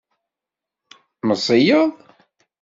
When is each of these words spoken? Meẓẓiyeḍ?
Meẓẓiyeḍ? 1.27 1.91